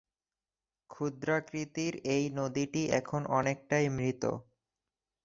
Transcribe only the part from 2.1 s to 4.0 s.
এই নদীটি এখন অনেকটাই